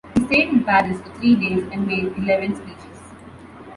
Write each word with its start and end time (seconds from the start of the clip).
He 0.15 0.25
stayed 0.25 0.47
in 0.49 0.63
Paris 0.63 0.99
for 0.99 1.13
three 1.19 1.35
days 1.35 1.63
and 1.71 1.85
made 1.85 2.05
eleven 2.17 2.55
speeches. 2.55 3.13